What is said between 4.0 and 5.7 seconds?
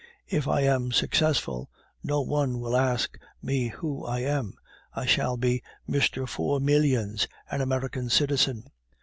I am. I shall be